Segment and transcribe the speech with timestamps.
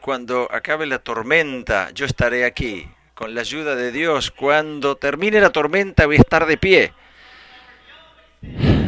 [0.00, 4.30] Cuando acabe la tormenta, yo estaré aquí, con la ayuda de Dios.
[4.30, 6.94] Cuando termine la tormenta, voy a estar de pie.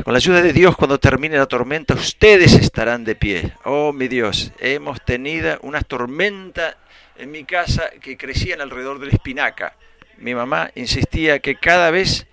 [0.03, 3.53] Con la ayuda de Dios, cuando termine la tormenta, ustedes estarán de pie.
[3.65, 6.79] Oh, mi Dios, hemos tenido una tormenta
[7.19, 9.77] en mi casa que crecían alrededor de la espinaca.
[10.17, 12.27] Mi mamá insistía que cada vez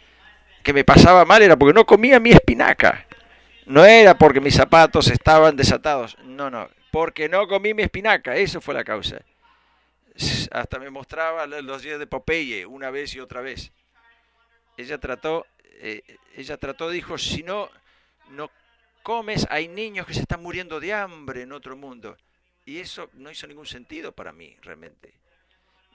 [0.64, 3.06] que me pasaba mal era porque no comía mi espinaca.
[3.66, 6.18] No era porque mis zapatos estaban desatados.
[6.24, 9.22] No, no porque no comí mi espinaca, eso fue la causa.
[10.52, 13.72] Hasta me mostraba los días de Popeye una vez y otra vez.
[14.76, 15.46] Ella trató,
[15.80, 16.02] eh,
[16.36, 17.70] ella trató, dijo, si no,
[18.30, 18.50] no
[19.04, 22.18] comes, hay niños que se están muriendo de hambre en otro mundo.
[22.66, 25.14] Y eso no hizo ningún sentido para mí, realmente.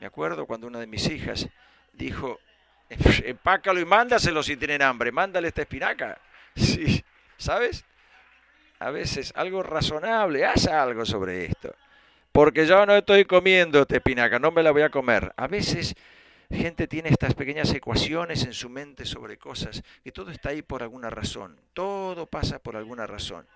[0.01, 1.48] Me acuerdo cuando una de mis hijas
[1.93, 2.40] dijo,
[2.88, 6.20] empácalo y mándaselo si tienen hambre, mándale esta espinaca.
[6.54, 7.02] Sí,
[7.38, 7.82] ¿sabes?
[8.83, 11.75] A veces algo razonable, haz algo sobre esto.
[12.33, 15.33] Porque yo no estoy comiendo espinaca, no me la voy a comer.
[15.37, 15.95] A veces
[16.51, 20.83] gente tiene estas pequeñas ecuaciones en su mente sobre cosas, que todo está ahí por
[20.83, 23.47] alguna razón, todo pasa por alguna razón.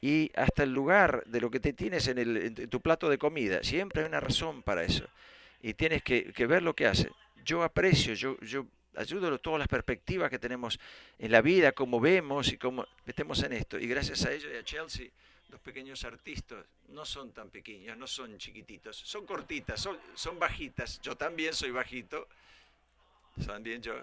[0.00, 4.02] Y hasta el lugar de lo que te tienes en, tu plato de comida, siempre
[4.02, 5.04] hay una razón para eso.
[5.60, 7.10] Y tienes que, ver lo que hace.
[7.44, 10.78] Yo aprecio, yo ayúdalo todas las perspectivas que tenemos
[11.18, 13.78] en la vida, cómo vemos y cómo metemos en esto.
[13.78, 15.08] Y gracias a ellos y a Chelsea,
[15.50, 21.00] los pequeños artistas no son tan pequeños, no son chiquititos, son cortitas, son, son bajitas.
[21.00, 22.28] Yo también soy bajito,
[23.46, 23.94] también yo.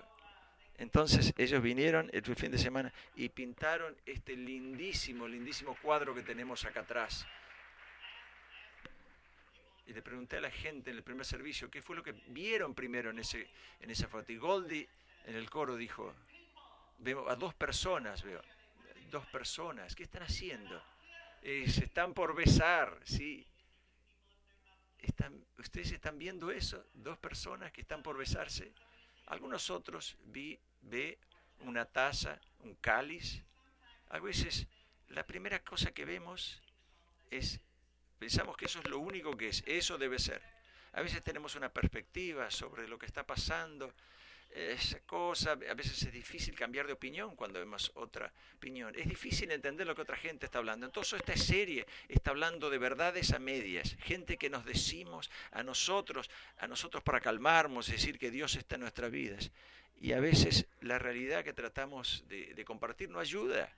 [0.78, 6.66] Entonces ellos vinieron el fin de semana y pintaron este lindísimo, lindísimo cuadro que tenemos
[6.66, 7.26] acá atrás.
[9.92, 12.74] Y le pregunté a la gente en el primer servicio qué fue lo que vieron
[12.74, 13.50] primero en, ese,
[13.82, 14.32] en esa foto.
[14.32, 14.88] Y Goldie
[15.26, 16.16] en el coro dijo,
[17.00, 18.42] veo a dos personas, veo,
[19.10, 20.82] dos personas, ¿qué están haciendo?
[21.42, 23.46] Eh, se están por besar, ¿sí?
[24.98, 26.86] Están, ¿Ustedes están viendo eso?
[26.94, 28.72] Dos personas que están por besarse.
[29.26, 31.20] Algunos otros vi, ve
[31.66, 33.44] una taza, un cáliz.
[34.08, 34.68] A veces
[35.10, 36.62] la primera cosa que vemos
[37.30, 37.60] es
[38.22, 40.44] Pensamos que eso es lo único que es, eso debe ser.
[40.94, 43.96] A veces tenemos una perspectiva sobre lo que está pasando,
[44.52, 48.94] esa cosa, a veces es difícil cambiar de opinión cuando vemos otra opinión.
[48.96, 50.86] Es difícil entender lo que otra gente está hablando.
[50.86, 56.30] Entonces esta serie está hablando de verdades a medias, gente que nos decimos a nosotros,
[56.60, 59.50] a nosotros para calmarnos, decir que Dios está en nuestras vidas.
[60.00, 63.76] Y a veces la realidad que tratamos de, de compartir no ayuda.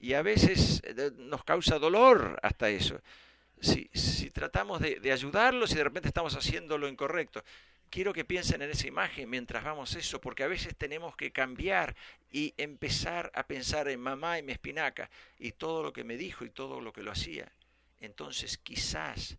[0.00, 3.00] Y a veces eh, nos causa dolor hasta eso
[3.64, 7.42] si, tratamos de, ayudarlos y de repente estamos haciendo lo incorrecto.
[7.90, 11.94] Quiero que piensen en esa imagen mientras vamos eso, porque a veces tenemos que cambiar
[12.30, 16.44] y empezar a pensar en mamá y mi espinaca y todo lo que me dijo
[16.44, 17.50] y todo lo que lo hacía.
[18.00, 19.36] Entonces quizás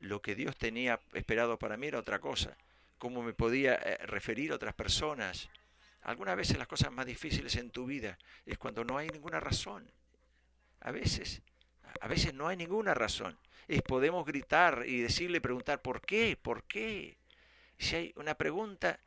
[0.00, 2.56] lo que Dios tenía esperado para mí era otra cosa,
[2.98, 5.48] cómo me podía eh, referir a otras personas.
[6.02, 9.88] Algunas veces las cosas más difíciles en tu vida es cuando no hay ninguna razón.
[10.80, 11.42] A veces,
[12.00, 13.38] a veces no hay ninguna razón
[13.68, 16.38] es podemos gritar y decirle, preguntar, ¿por qué?
[16.40, 17.16] ¿Por qué?
[17.78, 19.00] Si hay una pregunta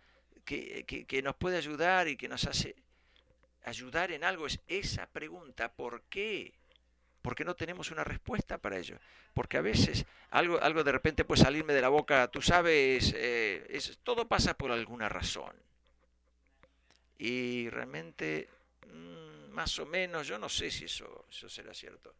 [0.43, 2.75] que, que, nos puede ayudar y que nos hace
[3.63, 6.53] ayudar en algo, es esa pregunta, ¿por qué?
[7.21, 8.97] Porque no tenemos una respuesta para ello.
[9.33, 13.65] Porque a veces algo, algo de repente puede salirme de la boca, tú sabes, eh,
[13.69, 15.53] es, todo pasa por alguna razón.
[17.17, 18.49] Y realmente,
[18.87, 22.13] mm, más o menos, yo no sé si eso, eso será cierto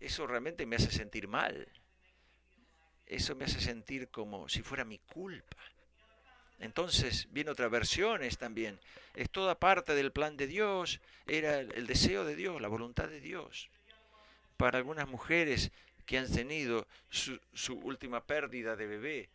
[0.00, 1.68] eso realmente me hace sentir mal.
[3.06, 5.56] Eso me hace sentir como si fuera mi culpa.
[6.60, 8.78] Entonces viene otra versión es también.
[9.14, 13.20] Es toda parte del plan de Dios, era el deseo de Dios, la voluntad de
[13.20, 13.70] Dios.
[14.56, 15.72] Para algunas mujeres
[16.06, 17.40] que han tenido su,
[17.82, 19.30] última pérdida de bebé,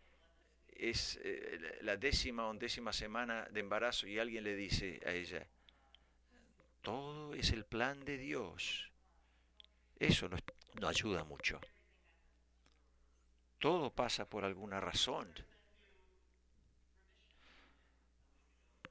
[0.75, 5.47] es eh, la décima o undécima semana de embarazo y alguien le dice a ella,
[6.81, 8.91] todo es el plan de Dios.
[9.97, 10.38] Eso no,
[10.80, 11.60] no ayuda mucho.
[13.60, 15.33] Todo pasa por alguna razón.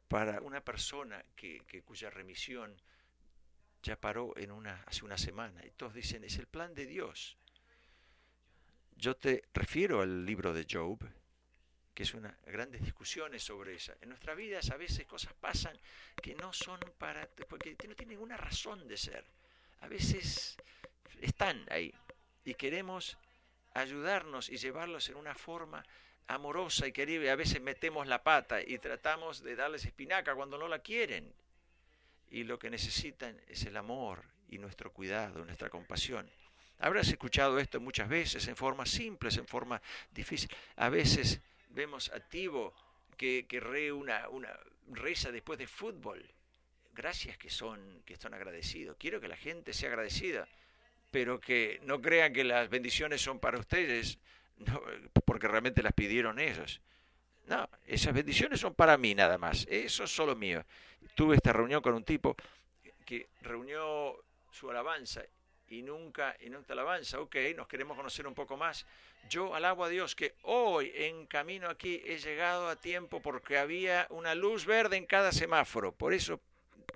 [0.09, 2.75] Para una persona que, cuya remisión
[3.83, 7.37] ya paró en una, hace una semana, y todos dicen, es el plan de Dios.
[8.97, 10.99] Yo te refiero al libro de Job,
[11.95, 13.95] que es una grandes discusiones sobre esa.
[14.01, 15.79] En nuestras vidas a veces cosas pasan
[16.23, 19.25] que no son para, porque no tienen ninguna razón de ser.
[19.81, 20.57] A veces
[21.21, 21.93] están ahí
[22.45, 23.17] y queremos
[23.75, 25.85] ayudarnos y llevarlos en una forma
[26.27, 27.33] amorosa y querida.
[27.33, 31.33] A veces metemos la pata y tratamos de darles espinaca cuando no la quieren.
[32.31, 36.31] Y lo que necesitan es el amor y nuestro cuidado, nuestra compasión.
[36.79, 39.81] Habrás escuchado esto muchas veces en forma simples, en forma
[40.11, 40.51] difícil.
[40.77, 42.75] A veces vemos a Tibo
[43.17, 44.51] que, que re una, una
[44.89, 46.25] reza después de fútbol.
[46.93, 48.97] Gracias que son, que están agradecidos.
[48.99, 50.49] Quiero que la gente sea agradecida,
[51.15, 54.19] pero que no crean que las bendiciones son para ustedes,
[55.25, 56.81] porque realmente las pidieron ellos.
[57.47, 59.65] No, esas bendiciones son para mí nada más.
[59.71, 60.65] Eso es solo mío.
[61.15, 62.35] Tuve esta reunión con un tipo
[63.07, 65.23] que reunió su alabanza
[65.69, 67.21] y nunca, y nunca alabanza.
[67.21, 68.85] Ok, nos queremos conocer un poco más.
[69.31, 74.09] Yo alabo a Dios que hoy en camino aquí he llegado a tiempo porque había
[74.11, 75.93] una luz verde en cada semáforo.
[75.93, 76.41] Por eso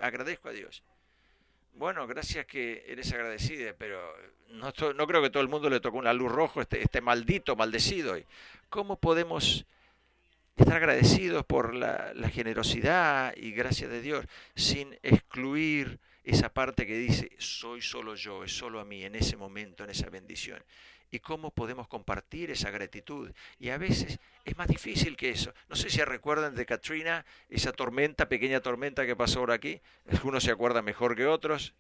[0.01, 0.83] agradezco a Dios.
[1.79, 4.13] Bueno, gracias que eres agradecida, pero
[4.51, 7.55] no, no creo que todo el mundo le tocó una luz roja, este, este maldito,
[7.55, 8.17] maldecido.
[8.69, 9.65] ¿Cómo podemos
[10.57, 14.27] estar agradecidos por la, generosidad y gracia de Dios,
[14.57, 19.37] sin excluir esa parte que dice, soy solo yo, es solo a mí, en ese
[19.37, 20.61] momento, en esa bendición.
[21.11, 23.31] Y cómo podemos compartir esa gratitud.
[23.59, 25.55] Y a veces es más difícil que eso.
[25.69, 29.81] No sé si recuerdan de Katrina, esa tormenta, pequeña tormenta que pasó por aquí.
[30.11, 31.75] Algunos se acuerdan mejor que otros.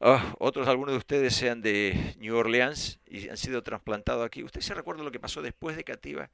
[0.00, 4.44] Ah, otros, algunos de ustedes sean de New Orleans y han sido trasplantados aquí.
[4.44, 6.30] ¿Usted se recuerda lo que pasó después de Cativa?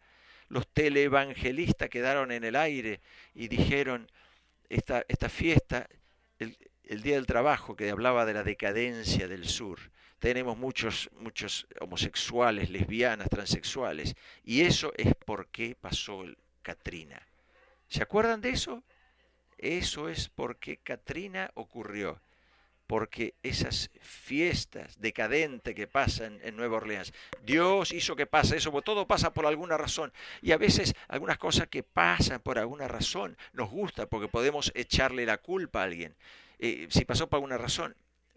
[0.48, 3.00] los televangelistas quedaron en el aire
[3.34, 4.10] y dijeron,
[4.68, 5.88] esta, esta fiesta,
[7.02, 9.78] Día del Trabajo, que hablaba de la decadencia del sur,
[10.18, 14.14] tenemos muchos, muchos homosexuales, lesbianas, transexuales,
[14.44, 16.24] y eso es por qué pasó
[16.62, 17.20] Katrina.
[17.88, 18.82] ¿Se acuerdan de eso?
[19.58, 22.20] Eso es porque Katrina ocurrió
[22.86, 28.84] porque esas fiestas decadentes que pasan en Nueva Orleans, Dios hizo que pase eso, porque
[28.84, 30.12] todo pasa por alguna razón.
[30.42, 35.24] Y a veces algunas cosas que pasan por alguna razón nos gusta porque podemos echarle
[35.24, 36.14] la culpa a alguien.
[36.58, 37.94] Eh, si pasó por alguna razón,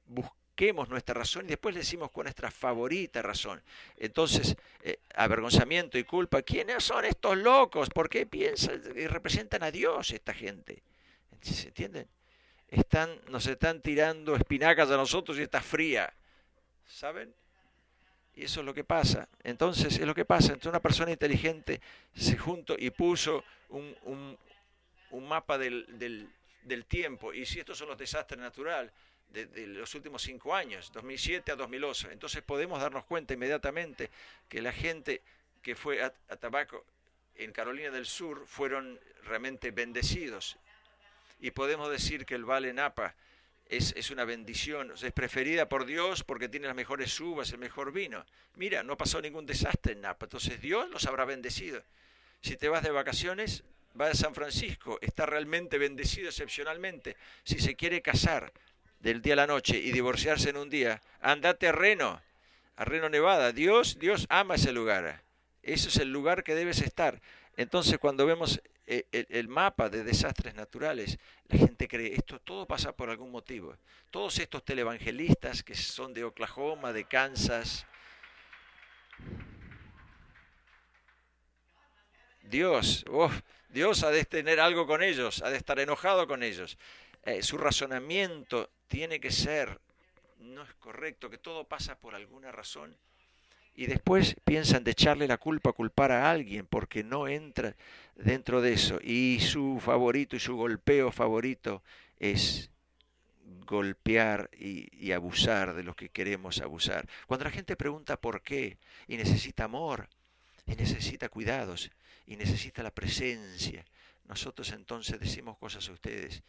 [0.08, 3.62] busquemos nuestra razón y después le decimos con nuestra favorita razón.
[3.98, 7.90] Entonces, eh, avergonzamiento y culpa, ¿quiénes son estos locos?
[7.90, 10.82] ¿Por qué piensan y representan a Dios esta gente?
[11.42, 12.08] ¿Se entienden?
[12.70, 16.14] están, nos están tirando espinacas a nosotros y está fría.
[16.86, 17.34] ¿Saben?
[18.36, 19.28] Y eso es lo que pasa.
[19.44, 20.48] Entonces, es lo que pasa.
[20.48, 21.82] Entonces, una persona inteligente
[22.14, 23.96] se juntó y puso un,
[25.12, 26.30] un, mapa del,
[26.68, 27.34] del, tiempo.
[27.34, 28.92] Y si estos son los desastres naturales
[29.30, 34.10] de, los últimos cinco años, 2007 a 2011, entonces podemos darnos cuenta inmediatamente
[34.48, 35.22] que la gente
[35.62, 36.86] que fue a, Tabaco
[37.36, 40.58] en Carolina del Sur fueron realmente bendecidos
[41.40, 43.16] y podemos decir que el Valle Napa
[43.68, 47.92] es, es, una bendición, es preferida por Dios porque tiene las mejores uvas, el mejor
[47.92, 48.26] vino.
[48.56, 51.84] Mira, no pasó ningún desastre en Napa, entonces Dios los habrá bendecido.
[52.42, 53.64] Si te vas de vacaciones,
[54.00, 57.18] va a San Francisco, está realmente bendecido excepcionalmente.
[57.44, 58.52] Si se quiere casar
[59.00, 62.22] del día a la noche y divorciarse en un día, andate a Reno,
[62.76, 63.52] a Reno, Nevada.
[63.52, 65.24] Dios, Dios ama ese lugar.
[65.64, 67.22] Ese es el lugar que debes estar.
[67.58, 71.18] Entonces, cuando vemos eh, el, mapa de desastres naturales,
[71.50, 73.76] la gente cree, esto todo pasa por algún motivo.
[74.12, 77.86] Todos estos televangelistas que son de Oklahoma, de Kansas,
[82.50, 83.32] Dios, oh,
[83.70, 86.78] Dios ha de tener algo con ellos, ha de estar enojado con ellos.
[87.24, 89.80] Eh, su razonamiento tiene que ser,
[90.40, 92.96] no es correcto, que todo pasa por alguna razón
[93.78, 97.76] y después piensan de echarle la culpa, culpar a alguien porque no entra
[98.16, 99.00] dentro de eso.
[99.04, 101.84] Y su favorito y su golpeo favorito
[102.18, 102.72] es
[103.68, 107.08] golpear y, y, abusar de los que queremos abusar.
[107.28, 110.10] Cuando la gente pregunta por qué y necesita amor
[110.66, 111.92] y necesita cuidados
[112.28, 113.84] y necesita la presencia,
[114.26, 116.44] nosotros entonces decimos cosas a ustedes.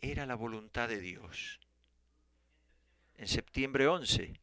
[0.00, 1.60] Era la voluntad de Dios.
[3.16, 4.40] En septiembre 11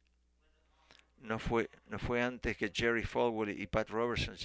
[1.21, 4.35] no fue, no fue antes que Jerry Falwell y Pat Robertson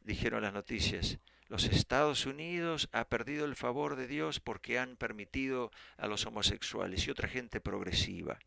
[0.00, 1.18] dijeron las noticias.
[1.48, 7.06] Los Estados Unidos ha perdido el favor de Dios porque han permitido a los homosexuales
[7.06, 8.38] y otra gente progresiva.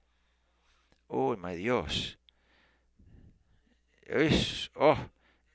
[1.08, 2.20] Oh, my Dios.
[4.02, 4.98] Es, oh,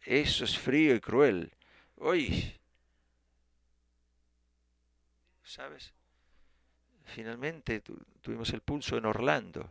[0.05, 1.53] eso es frío y cruel.
[1.97, 2.55] Hoy,
[5.43, 5.93] ¿sabes?
[7.05, 7.83] Finalmente
[8.21, 9.71] tuvimos el pulso en Orlando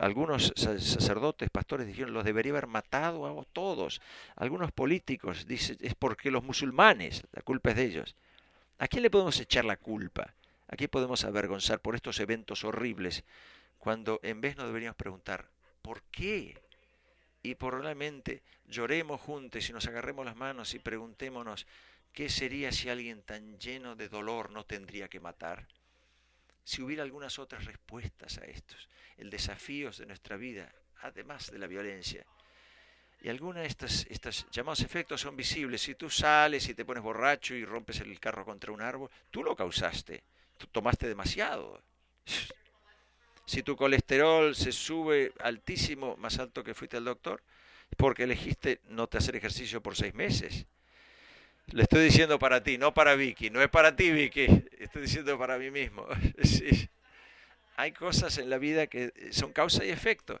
[0.00, 4.00] algunos sacerdotes, pastores dijeron, los debería haber matado a todos.
[4.36, 8.16] Algunos políticos dicen, es porque los musulmanes, la culpa es de ellos.
[8.78, 10.34] ¿A quién le podemos echar la culpa?
[10.68, 13.24] ¿A quién podemos avergonzar por estos eventos horribles?
[13.78, 15.48] Cuando en vez nos deberíamos preguntar,
[15.82, 16.60] ¿por qué?
[17.46, 21.66] Y probablemente lloremos juntos y nos agarremos las manos y preguntémonos,
[22.12, 25.66] ¿qué sería si alguien tan lleno de dolor no tendría que matar?
[26.66, 28.88] si hubiera algunas otras respuestas a estos,
[29.18, 30.68] el desafíos de nuestra vida,
[31.02, 32.26] además de la violencia.
[33.22, 33.68] Y algunos de
[34.10, 35.82] estos, llamados efectos son visibles.
[35.82, 39.44] Si tú sales y te pones borracho y rompes el carro contra un árbol, tú
[39.44, 40.24] lo causaste,
[40.58, 41.80] tú tomaste demasiado.
[43.56, 47.42] Si tu colesterol se sube altísimo, más alto que fuiste al doctor,
[47.96, 50.66] porque elegiste no te hacer ejercicio por seis meses.
[51.68, 53.48] Le estoy diciendo para ti, no para Vicky.
[53.48, 54.44] No es para ti, Vicky.
[54.78, 56.06] Estoy diciendo para mí mismo.
[56.44, 56.90] Sí.
[57.78, 60.38] Hay cosas en la vida que son causa y efecto,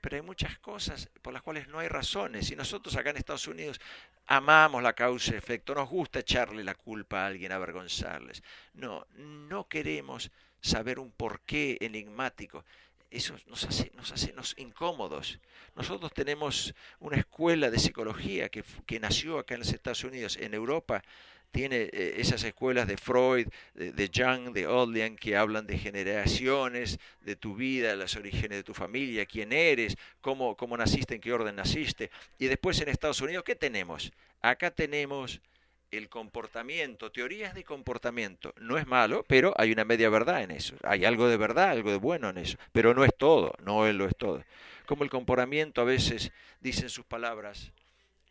[0.00, 2.50] pero hay muchas cosas por las cuales no hay razones.
[2.50, 3.80] Y nosotros acá en Estados Unidos
[4.26, 5.76] amamos la causa y efecto.
[5.76, 8.42] Nos gusta echarle la culpa a alguien, avergonzarles.
[8.74, 12.64] No, no queremos saber un porqué enigmático
[13.10, 15.38] eso nos hace, nos hace nos incómodos.
[15.74, 20.52] Nosotros tenemos una escuela de psicología que, que nació acá en los Estados Unidos, en
[20.52, 21.02] Europa,
[21.50, 26.98] tiene eh, esas escuelas de Freud, de, de Jung, de Odlian, que hablan de generaciones,
[27.22, 31.32] de tu vida, los orígenes de tu familia, quién eres, cómo, cómo naciste, en qué
[31.32, 32.10] orden naciste.
[32.38, 34.12] Y después en Estados Unidos, ¿qué tenemos?
[34.42, 35.40] Acá tenemos
[35.90, 38.52] el comportamiento, teorías de comportamiento.
[38.60, 40.76] No es malo, pero hay una media verdad en eso.
[40.82, 44.06] Hay algo de verdad, algo de bueno en eso, pero no es todo, no lo
[44.06, 44.44] es todo.
[44.86, 47.72] Como el comportamiento a veces dicen sus palabras,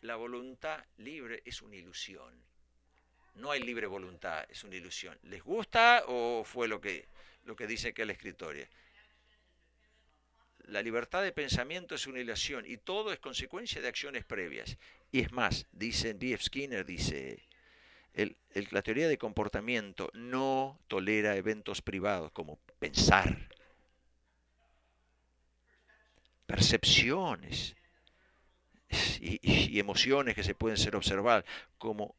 [0.00, 2.32] la voluntad libre es una ilusión.
[3.34, 5.16] No hay libre voluntad, es una ilusión.
[5.22, 7.06] ¿Les gusta o fue lo que,
[7.44, 8.68] lo que dice que la escritoria?
[10.66, 14.76] La libertad de pensamiento es una ilusión y todo es consecuencia de acciones previas.
[15.10, 16.44] Y es más, dice B.F.
[16.44, 17.47] Skinner, dice
[18.70, 23.48] la teoría de comportamiento no tolera eventos privados como pensar,
[26.46, 27.76] percepciones
[29.20, 31.44] y, emociones que se pueden ser observadas
[31.76, 32.16] como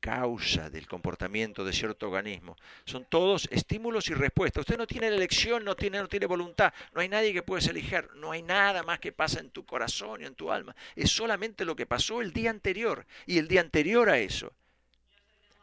[0.00, 2.56] causa del comportamiento de cierto organismo.
[2.84, 4.60] Son todos estímulos y respuestas.
[4.60, 8.08] Usted no tiene elección, no tiene, no tiene voluntad, no hay nadie que puedes elegir,
[8.16, 10.76] no hay nada más que pasa en tu corazón y en tu alma.
[10.94, 14.52] Es solamente lo que pasó el día anterior y el día anterior a eso.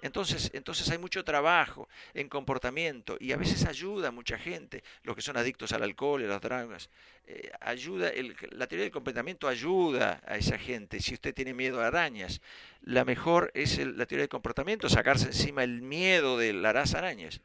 [0.02, 5.16] Entonces, entonces hay mucho trabajo en comportamiento y a veces ayuda a mucha gente, los
[5.16, 6.90] que son adictos al alcohol y a las drogas.
[7.28, 8.12] Eh, ayuda,
[8.52, 11.00] la teoría del comportamiento ayuda a esa gente.
[11.00, 12.42] Si usted tiene miedo a arañas,
[12.82, 17.42] la mejor es la teoría del comportamiento, sacarse encima el miedo de las arañas.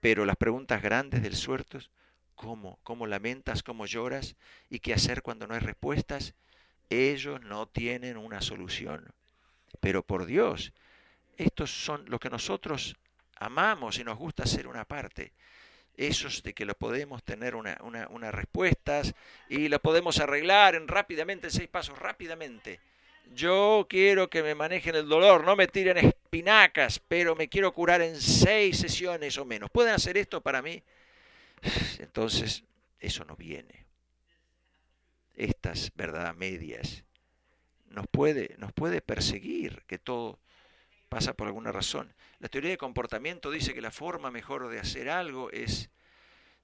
[0.00, 1.78] Pero las preguntas grandes del suerto,
[2.34, 2.78] ¿cómo?
[2.82, 3.62] ¿Cómo lamentas?
[3.62, 4.36] ¿Cómo lloras?
[4.68, 6.34] ¿Y qué hacer cuando no hay respuestas?
[6.90, 9.14] Ellos no tienen una solución.
[9.80, 10.74] Pero por Dios,
[11.36, 12.96] estos son lo que nosotros
[13.36, 15.32] amamos y nos gusta hacer una parte.
[15.96, 19.14] Esos de que lo podemos tener una, una, respuestas
[19.48, 22.80] y lo podemos arreglar en rápidamente, en seis pasos, rápidamente.
[23.32, 28.02] Yo quiero que me manejen el dolor, no me tiren espinacas, pero me quiero curar
[28.02, 29.70] en seis sesiones o menos.
[29.70, 30.82] ¿Pueden hacer esto para mí?
[31.98, 32.64] Entonces,
[32.98, 33.86] eso no viene.
[35.36, 37.04] Estas verdad medias
[37.86, 40.38] nos puede, nos puede perseguir que todo
[41.14, 42.12] pasa por alguna razón.
[42.40, 45.88] La teoría de comportamiento dice que la forma mejor de hacer algo es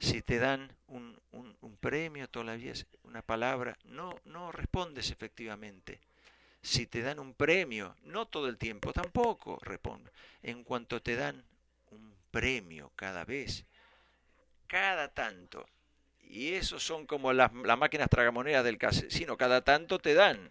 [0.00, 2.72] si te dan un, un, premio todavía,
[3.04, 6.00] una palabra, no, no respondes efectivamente.
[6.62, 10.10] Si te dan un premio, no todo el tiempo, tampoco responde.
[10.42, 11.44] En cuanto te dan
[11.92, 13.64] un premio cada vez,
[14.66, 15.64] cada tanto,
[16.24, 20.50] y eso son como las, las máquinas tragamonedas del casino, cada tanto te dan.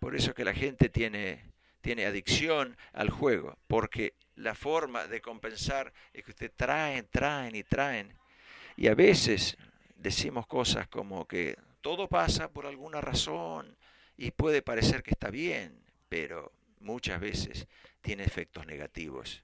[0.00, 1.49] Por eso es que la gente tiene
[1.80, 7.62] tiene adicción al juego, porque la forma de compensar es que usted traen, traen y
[7.62, 8.14] traen.
[8.76, 9.56] Y a veces
[9.96, 13.76] decimos cosas como que todo pasa por alguna razón
[14.16, 17.66] y puede parecer que está bien, pero muchas veces
[18.00, 19.42] tiene efectos negativos.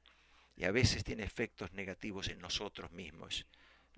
[0.56, 3.46] Y a veces tiene efectos negativos en nosotros mismos.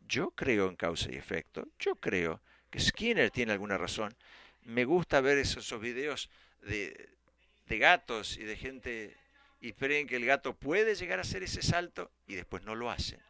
[0.08, 1.68] Yo creo en causa y efecto.
[1.78, 2.40] Yo creo
[2.70, 4.16] que Skinner tiene alguna razón.
[4.62, 6.28] Me gusta ver esos, esos videos
[6.62, 7.17] de,
[7.68, 9.16] de gatos y de gente
[9.60, 12.90] y creen que el gato puede llegar a hacer ese salto y después no lo
[12.90, 13.20] hacen.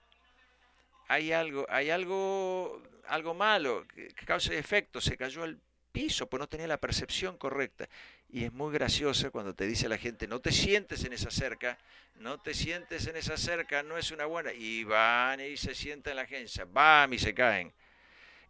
[1.09, 5.59] Hay algo, hay algo, algo malo que, causa efecto, se cayó al
[5.90, 7.88] piso, pues no tenía la percepción correcta.
[8.30, 11.78] Y es muy gracioso cuando te dice la gente, no te sientes en esa cerca,
[12.16, 14.52] no te sientes en esa cerca, no es una buena.
[14.52, 17.73] Y van y se sientan en la agencia, van y se caen.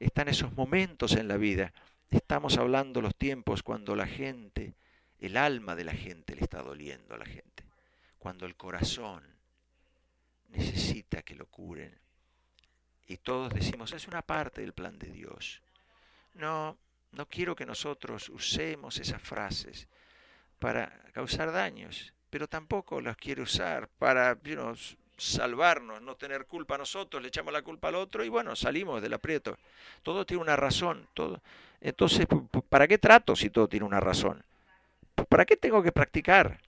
[0.01, 1.73] Están esos momentos en la vida.
[2.11, 4.75] Estamos hablando los tiempos cuando la gente
[5.21, 7.65] el alma de la gente le está doliendo a la gente.
[8.19, 9.23] Cuando el corazón
[10.49, 11.97] necesita que lo curen.
[13.07, 15.63] Y todos decimos, es una parte del plan de Dios.
[16.35, 16.77] No,
[17.13, 19.89] no quiero que nosotros usemos esas frases
[20.59, 24.39] para causar daños, pero tampoco las quiero usar para
[25.17, 29.15] salvarnos, no tener culpa nosotros, le echamos la culpa al otro y bueno, salimos del
[29.15, 29.57] aprieto.
[30.03, 31.09] Todo tiene una razón.
[31.15, 31.41] Todo.
[31.81, 32.27] Entonces,
[32.69, 34.45] ¿para qué trato si todo tiene una razón?
[35.25, 36.61] ¿Para qué tengo que practicar?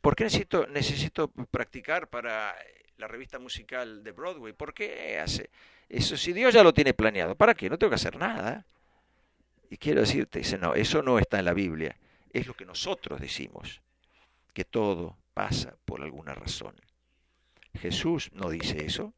[0.00, 2.56] ¿Por qué necesito, necesito practicar para
[2.96, 4.52] la revista musical de Broadway?
[4.52, 5.50] ¿Por qué hace
[5.88, 6.16] eso?
[6.16, 7.68] Si Dios ya lo tiene planeado, ¿para qué?
[7.68, 8.64] No tengo que hacer nada.
[9.68, 11.96] Y quiero decirte, dice, no, eso no está en la Biblia.
[12.32, 13.80] Es lo que nosotros decimos,
[14.52, 16.74] que todo pasa por alguna razón.
[17.78, 19.14] Jesús no dice eso.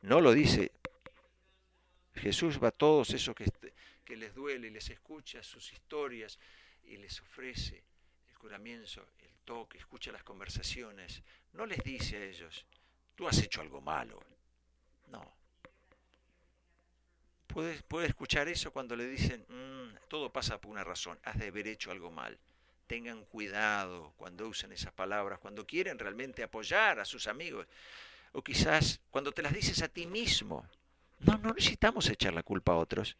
[0.00, 0.72] No lo dice.
[2.14, 3.34] Jesús va a todos esos
[4.04, 6.38] que les duele y les escucha sus historias
[6.88, 7.82] y les ofrece
[8.28, 11.22] el curamiento, el toque, escucha las conversaciones.
[11.52, 12.66] No les dice a ellos,
[13.14, 14.20] tú has hecho algo malo.
[15.08, 15.36] No.
[17.46, 21.48] Puede, puede escuchar eso cuando le dicen, mm, todo pasa por una razón, has de
[21.48, 22.38] haber hecho algo mal
[22.88, 27.68] tengan cuidado cuando usan esas palabras, cuando quieren realmente apoyar a sus amigos,
[28.32, 30.66] o quizás cuando te las dices a ti mismo.
[31.20, 33.16] No, no necesitamos echar la culpa a otros.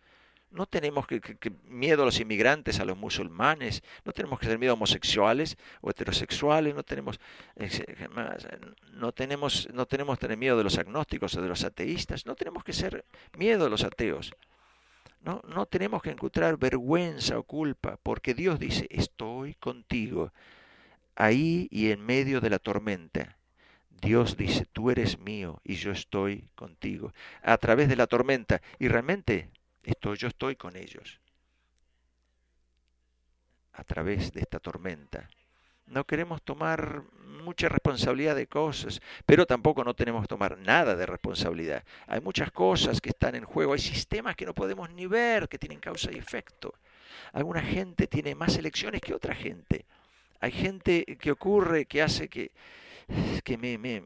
[0.51, 1.21] No tenemos que,
[1.65, 5.91] miedo a los inmigrantes, a los musulmanes, no tenemos que tener miedo a homosexuales o
[5.91, 7.21] heterosexuales, no tenemos,
[8.93, 12.65] no tenemos, no tenemos tener miedo de los agnósticos o de los ateístas, no tenemos
[12.65, 13.05] que ser
[13.37, 14.33] miedo de los ateos.
[15.21, 20.33] No, no tenemos que encontrar vergüenza o culpa, porque Dios dice, estoy contigo,
[21.17, 23.37] ahí y en medio de la tormenta.
[24.01, 27.13] Dios dice, tú eres mío y yo estoy contigo,
[27.43, 28.63] a través de la tormenta.
[28.79, 29.51] Y realmente
[29.91, 31.21] estoy, yo estoy con ellos,
[33.73, 35.29] a través de esta tormenta
[35.91, 37.03] no queremos tomar
[37.45, 41.85] mucha responsabilidad de cosas, pero tampoco no tenemos que tomar nada de responsabilidad.
[42.07, 45.59] Hay muchas cosas que están en juego, hay sistemas que no podemos ni ver, que
[45.59, 46.75] tienen causa y efecto.
[47.33, 49.87] Alguna gente tiene más elecciones que otra gente.
[50.41, 52.53] Hay gente que ocurre, que hace que,
[53.43, 54.05] que me, me,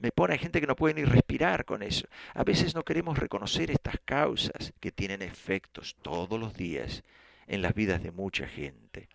[0.00, 2.08] me pone, hay gente que no puede ni respirar con eso.
[2.34, 7.04] A veces no queremos reconocer estas causas que tienen efectos todos los días
[7.46, 9.08] en las vidas de mucha gente.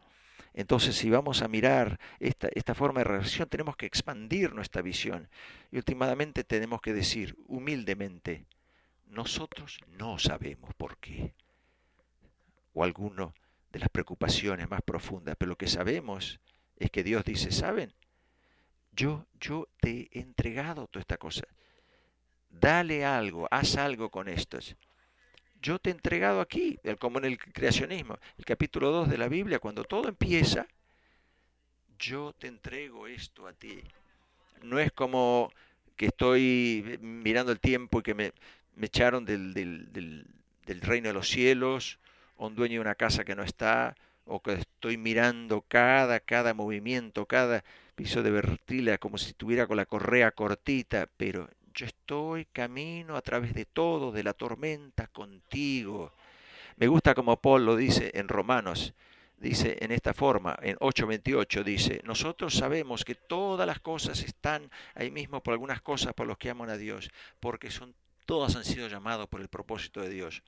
[0.54, 5.28] Entonces, si vamos a mirar esta, forma de relación, tenemos que expandir nuestra visión.
[5.72, 8.46] Y últimamente tenemos que decir humildemente,
[9.08, 11.34] nosotros no sabemos por qué.
[12.74, 13.34] O alguno
[13.72, 16.40] de las preocupaciones más profundas, pero lo que sabemos
[16.78, 17.92] es que Dios dice, ¿saben?
[18.96, 21.46] Yo, yo te he entregado toda esta cosa.
[22.50, 24.60] Dale algo, haz algo con esto
[25.66, 29.58] yo te he entregado aquí, como en el creacionismo, el capítulo 2 de la Biblia,
[29.58, 30.68] cuando todo empieza,
[31.98, 33.82] yo te entrego esto a ti.
[34.62, 35.52] No es como
[35.96, 38.32] que estoy mirando el tiempo y que me,
[38.80, 41.98] echaron del, del, reino de los cielos,
[42.38, 46.54] o un dueño de una casa que no está, o que estoy mirando cada, cada
[46.54, 47.64] movimiento, cada
[47.96, 53.22] piso de vertila como si estuviera con la correa cortita, pero yo estoy camino a
[53.22, 56.14] través de todo, de la tormenta contigo.
[56.78, 58.94] Me gusta como Paul lo dice en Romanos,
[59.38, 65.12] dice en esta forma, en 8:28 dice, nosotros sabemos que todas las cosas están ahí
[65.12, 68.88] mismo por algunas cosas por los que aman a Dios, porque son todas han sido
[68.88, 70.44] llamadas por el propósito de Dios.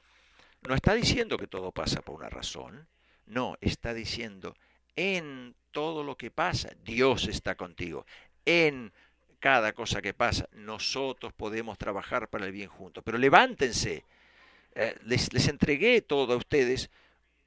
[0.68, 2.88] No está diciendo que todo pasa por una razón,
[3.26, 4.56] no, está diciendo
[4.98, 8.06] en todo lo que pasa, Dios está contigo.
[8.46, 8.92] En
[9.40, 13.04] cada cosa que pasa, nosotros podemos trabajar para el bien juntos.
[13.06, 14.04] Pero levántense,
[14.76, 16.90] eh, les, les, entregué todo a ustedes,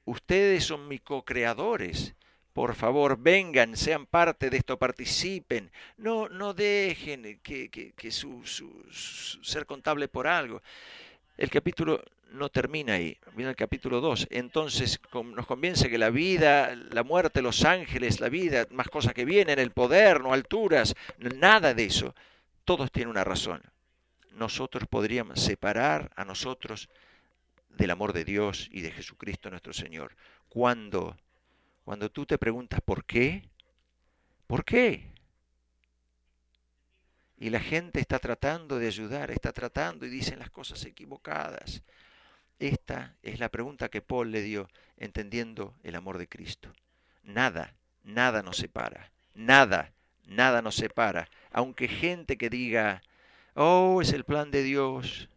[0.04, 2.14] ustedes son mis co-creadores.
[2.52, 5.70] Por favor, vengan, sean parte de esto, participen.
[5.96, 8.42] No, no dejen que, que, su,
[9.42, 10.62] ser contable por algo.
[11.36, 14.28] El capítulo no termina ahí, viene el capítulo 2.
[14.30, 19.24] Entonces nos convence que la vida, la muerte, los ángeles, la vida, más cosas que
[19.24, 22.14] vienen, el poder, no alturas, nada de eso,
[22.64, 23.62] todos tienen una razón.
[24.32, 26.88] Nosotros podríamos separar a nosotros
[27.68, 30.16] del amor de Dios y de Jesucristo nuestro Señor.
[30.48, 31.16] Cuando,
[31.84, 33.48] cuando tú te preguntas por qué,
[34.46, 35.10] ¿por qué?
[37.38, 41.82] Y la gente está tratando de ayudar, está tratando y dicen las cosas equivocadas.
[42.60, 44.68] Esta es la pregunta que Paul le dio
[44.98, 46.70] entendiendo el amor de Cristo.
[47.22, 49.10] Nada, nada nos separa.
[49.34, 49.94] Nada,
[50.26, 51.30] nada nos separa.
[51.50, 53.00] Aunque gente que diga,
[53.54, 55.30] oh, es el plan de Dios.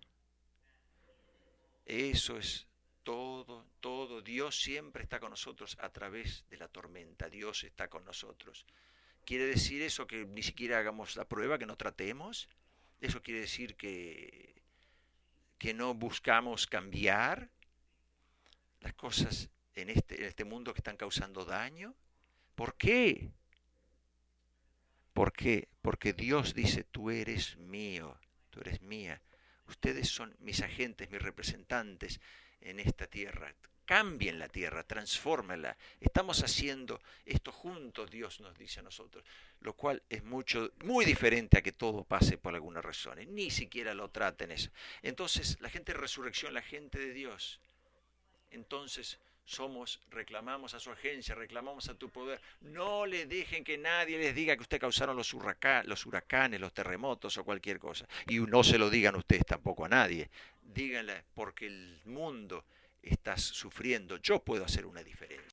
[1.86, 2.68] Eso es
[3.04, 4.22] todo, todo.
[4.22, 7.30] Dios siempre está con nosotros a través de la tormenta.
[7.30, 8.66] Dios está con nosotros.
[9.26, 12.50] ¿Quiere decir eso que ni siquiera hagamos la prueba, que no tratemos?
[13.00, 14.63] ¿Eso quiere decir que
[15.64, 17.50] que no buscamos cambiar
[18.82, 21.96] las cosas en este, en este mundo que están causando daño?
[22.54, 23.32] ¿Por qué?
[25.14, 25.70] ¿Por qué?
[25.82, 29.22] Porque Dios dice, tú eres mío, tú eres mía.
[29.66, 32.20] Ustedes son mis agentes, mis representantes
[32.60, 33.56] en esta tierra.
[33.86, 35.76] Cambien la tierra, transfórmela.
[36.00, 39.26] Estamos haciendo esto juntos, Dios nos dice a nosotros,
[39.60, 43.20] lo cual es mucho, muy diferente a que todo pase por alguna razón.
[43.36, 44.70] Ni siquiera lo traten eso.
[45.02, 47.60] Entonces, la gente de resurrección, la gente de Dios,
[48.52, 52.40] entonces somos, reclamamos a su agencia, reclamamos a tu poder.
[52.62, 55.34] No le dejen que nadie les diga que usted causaron los,
[55.86, 58.08] los huracanes, los terremotos o cualquier cosa.
[58.28, 60.30] Y no se lo digan ustedes tampoco a nadie.
[60.62, 62.64] Díganle, porque el mundo
[63.04, 65.34] está sufriendo, yo puedo hacer una diferencia.